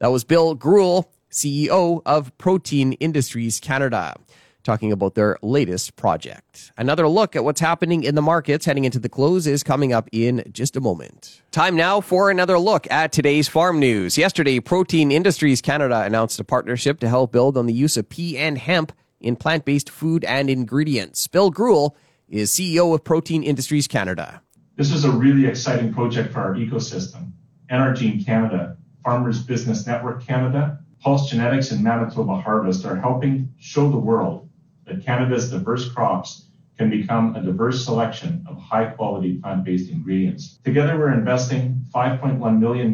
That 0.00 0.08
was 0.08 0.22
Bill 0.22 0.54
Greuel, 0.54 1.06
CEO 1.30 2.02
of 2.04 2.36
Protein 2.36 2.92
Industries 2.94 3.58
Canada 3.58 4.16
talking 4.64 4.90
about 4.90 5.14
their 5.14 5.38
latest 5.42 5.94
project. 5.94 6.72
Another 6.76 7.06
look 7.06 7.36
at 7.36 7.44
what's 7.44 7.60
happening 7.60 8.02
in 8.02 8.14
the 8.14 8.22
markets 8.22 8.64
heading 8.64 8.84
into 8.84 8.98
the 8.98 9.08
close 9.08 9.46
is 9.46 9.62
coming 9.62 9.92
up 9.92 10.08
in 10.10 10.42
just 10.50 10.76
a 10.76 10.80
moment. 10.80 11.42
Time 11.52 11.76
now 11.76 12.00
for 12.00 12.30
another 12.30 12.58
look 12.58 12.90
at 12.90 13.12
today's 13.12 13.46
farm 13.46 13.78
news. 13.78 14.18
Yesterday, 14.18 14.58
Protein 14.60 15.12
Industries 15.12 15.60
Canada 15.60 16.02
announced 16.02 16.40
a 16.40 16.44
partnership 16.44 16.98
to 17.00 17.08
help 17.08 17.30
build 17.30 17.56
on 17.56 17.66
the 17.66 17.72
use 17.72 17.96
of 17.96 18.08
pea 18.08 18.36
and 18.38 18.58
hemp 18.58 18.92
in 19.20 19.36
plant 19.36 19.64
based 19.64 19.90
food 19.90 20.24
and 20.24 20.50
ingredients. 20.50 21.28
Bill 21.28 21.52
Greuel 21.52 21.94
is 22.28 22.50
CEO 22.50 22.94
of 22.94 23.04
Protein 23.04 23.42
Industries 23.42 23.86
Canada. 23.86 24.40
This 24.76 24.90
is 24.90 25.04
a 25.04 25.10
really 25.10 25.46
exciting 25.46 25.92
project 25.92 26.32
for 26.32 26.40
our 26.40 26.54
ecosystem. 26.54 27.32
NRGene 27.70 28.24
Canada, 28.24 28.76
Farmers 29.04 29.42
Business 29.42 29.86
Network 29.86 30.26
Canada, 30.26 30.80
Pulse 31.00 31.30
Genetics, 31.30 31.70
and 31.70 31.84
Manitoba 31.84 32.40
Harvest 32.40 32.84
are 32.84 32.96
helping 32.96 33.52
show 33.58 33.90
the 33.90 33.98
world 33.98 34.48
that 34.86 35.04
Canada's 35.04 35.50
diverse 35.50 35.88
crops 35.88 36.46
can 36.76 36.90
become 36.90 37.36
a 37.36 37.42
diverse 37.42 37.84
selection 37.84 38.44
of 38.48 38.58
high 38.58 38.86
quality 38.86 39.34
plant 39.34 39.64
based 39.64 39.90
ingredients. 39.90 40.58
Together, 40.64 40.98
we're 40.98 41.12
investing 41.12 41.84
$5.1 41.94 42.58
million 42.58 42.88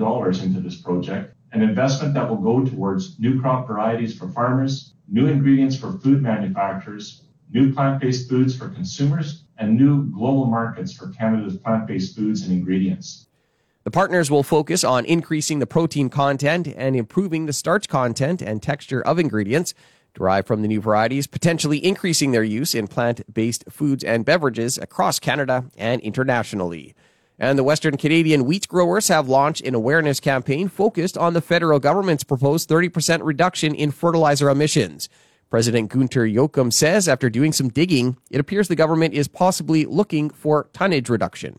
into 0.45 0.61
this 0.61 0.77
project, 0.77 1.35
an 1.53 1.63
investment 1.63 2.15
that 2.15 2.29
will 2.29 2.37
go 2.37 2.65
towards 2.65 3.19
new 3.19 3.41
crop 3.41 3.67
varieties 3.67 4.17
for 4.17 4.29
farmers, 4.29 4.95
new 5.09 5.27
ingredients 5.27 5.77
for 5.77 5.93
food 5.93 6.23
manufacturers, 6.23 7.23
new 7.51 7.73
plant 7.73 8.01
based 8.01 8.29
foods 8.29 8.57
for 8.57 8.69
consumers, 8.69 9.45
and 9.59 9.77
new 9.77 10.11
global 10.11 10.47
markets 10.47 10.93
for 10.93 11.09
Canada's 11.09 11.57
plant 11.57 11.87
based 11.87 12.15
foods 12.15 12.43
and 12.43 12.53
ingredients. 12.53 13.27
The 13.85 13.91
partners 13.91 14.31
will 14.31 14.43
focus 14.43 14.85
on 14.85 15.07
increasing 15.07 15.59
the 15.59 15.67
protein 15.67 16.11
content 16.11 16.69
and 16.77 16.95
improving 16.95 17.47
the 17.47 17.53
starch 17.53 17.89
content 17.89 18.43
and 18.43 18.63
texture 18.63 19.01
of 19.01 19.19
ingredients 19.19 19.73
derived 20.15 20.47
from 20.47 20.63
the 20.63 20.69
new 20.69 20.81
varieties, 20.81 21.27
potentially 21.27 21.85
increasing 21.85 22.33
their 22.33 22.43
use 22.43 22.75
in 22.75 22.87
plant 22.87 23.23
based 23.33 23.65
foods 23.69 24.05
and 24.05 24.25
beverages 24.25 24.79
across 24.79 25.19
Canada 25.19 25.65
and 25.77 26.01
internationally. 26.03 26.95
And 27.39 27.59
the 27.59 27.65
Western 27.65 27.97
Canadian 27.97 28.45
wheat 28.45 28.69
growers 28.69 29.09
have 29.09 29.29
launched 29.29 29.63
an 29.63 29.75
awareness 29.75 30.21
campaign 30.21 30.69
focused 30.69 31.17
on 31.17 31.33
the 31.33 31.41
federal 31.41 31.81
government's 31.81 32.23
proposed 32.23 32.69
30% 32.69 33.21
reduction 33.23 33.75
in 33.75 33.91
fertilizer 33.91 34.51
emissions. 34.51 35.09
President 35.49 35.91
Gunter 35.91 36.27
Jochum 36.27 36.73
says 36.73 37.09
after 37.09 37.31
doing 37.31 37.53
some 37.53 37.71
digging, 37.71 38.19
it 38.31 38.41
appears 38.41 38.69
the 38.69 38.77
government 38.77 39.15
is 39.15 39.27
possibly 39.27 39.85
looking 39.87 40.31
for 40.31 40.69
tonnage 40.73 41.09
reduction. 41.09 41.59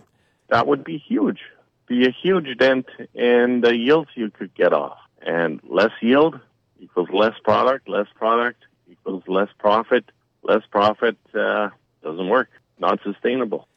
That 0.50 0.68
would 0.68 0.84
be 0.84 0.98
huge. 0.98 1.40
Be 1.88 2.06
a 2.06 2.12
huge 2.12 2.58
dent 2.58 2.86
in 3.14 3.62
the 3.62 3.76
yields 3.76 4.12
you 4.16 4.30
could 4.30 4.54
get 4.54 4.72
off. 4.72 4.98
And 5.26 5.60
less 5.68 5.92
yield, 6.00 6.40
equals 6.82 7.10
less 7.14 7.34
product, 7.44 7.88
less 7.88 8.08
product 8.16 8.64
equals 8.90 9.24
less 9.28 9.48
profit, 9.60 10.04
less 10.44 10.64
profit 10.70 11.18
uh, 11.34 11.70
doesn't 12.04 12.28
work, 12.28 12.50
not 12.80 13.00
sustainable. 13.04 13.68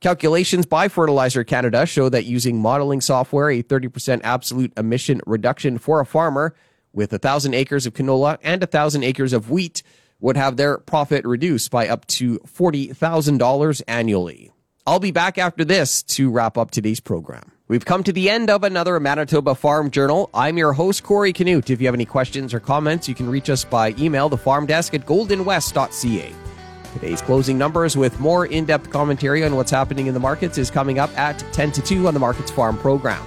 Calculations 0.00 0.64
by 0.64 0.88
Fertilizer 0.88 1.44
Canada 1.44 1.84
show 1.84 2.08
that 2.08 2.24
using 2.24 2.58
modeling 2.58 3.00
software, 3.00 3.50
a 3.50 3.62
30% 3.62 4.20
absolute 4.22 4.72
emission 4.76 5.20
reduction 5.26 5.76
for 5.76 6.00
a 6.00 6.06
farmer 6.06 6.54
with 6.92 7.12
1,000 7.12 7.54
acres 7.54 7.86
of 7.86 7.94
canola 7.94 8.38
and 8.42 8.62
1,000 8.62 9.02
acres 9.02 9.32
of 9.32 9.50
wheat 9.50 9.82
would 10.20 10.36
have 10.36 10.56
their 10.56 10.78
profit 10.78 11.24
reduced 11.24 11.70
by 11.70 11.88
up 11.88 12.06
to 12.06 12.38
$40,000 12.40 13.82
annually. 13.88 14.50
I'll 14.86 15.00
be 15.00 15.10
back 15.10 15.38
after 15.38 15.64
this 15.64 16.02
to 16.04 16.30
wrap 16.30 16.56
up 16.56 16.70
today's 16.70 17.00
program. 17.00 17.52
We've 17.70 17.84
come 17.84 18.02
to 18.02 18.12
the 18.12 18.28
end 18.28 18.50
of 18.50 18.64
another 18.64 18.98
Manitoba 18.98 19.54
Farm 19.54 19.92
Journal. 19.92 20.28
I'm 20.34 20.58
your 20.58 20.72
host, 20.72 21.04
Corey 21.04 21.32
Canute. 21.32 21.70
If 21.70 21.80
you 21.80 21.86
have 21.86 21.94
any 21.94 22.04
questions 22.04 22.52
or 22.52 22.58
comments, 22.58 23.08
you 23.08 23.14
can 23.14 23.30
reach 23.30 23.48
us 23.48 23.62
by 23.64 23.94
email, 23.96 24.28
the 24.28 24.36
farm 24.36 24.66
desk 24.66 24.92
at 24.92 25.06
goldenwest.ca. 25.06 26.34
Today's 26.94 27.22
closing 27.22 27.56
numbers 27.56 27.96
with 27.96 28.18
more 28.18 28.46
in 28.46 28.64
depth 28.64 28.90
commentary 28.90 29.44
on 29.44 29.54
what's 29.54 29.70
happening 29.70 30.08
in 30.08 30.14
the 30.14 30.18
markets 30.18 30.58
is 30.58 30.68
coming 30.68 30.98
up 30.98 31.16
at 31.16 31.38
10 31.52 31.70
to 31.70 31.80
2 31.80 32.08
on 32.08 32.14
the 32.14 32.18
Markets 32.18 32.50
Farm 32.50 32.76
program. 32.76 33.24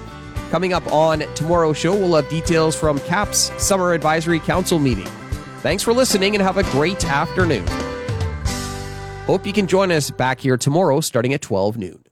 Coming 0.51 0.73
up 0.73 0.85
on 0.91 1.19
tomorrow's 1.35 1.77
show, 1.77 1.95
we'll 1.95 2.17
have 2.17 2.27
details 2.27 2.77
from 2.77 2.99
KAP's 2.99 3.49
Summer 3.63 3.93
Advisory 3.93 4.41
Council 4.41 4.77
meeting. 4.77 5.07
Thanks 5.59 5.83
for 5.83 5.93
listening 5.93 6.35
and 6.35 6.43
have 6.43 6.57
a 6.57 6.63
great 6.63 7.05
afternoon. 7.05 7.65
Hope 9.25 9.47
you 9.47 9.53
can 9.53 9.67
join 9.67 9.89
us 9.89 10.11
back 10.11 10.41
here 10.41 10.57
tomorrow 10.57 10.99
starting 10.99 11.33
at 11.33 11.41
12 11.41 11.77
noon. 11.77 12.02